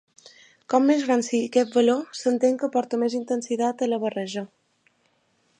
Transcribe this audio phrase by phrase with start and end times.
[0.73, 4.49] Com més gran sigui aquest valor s'entén que aporta més intensitat a la barreja.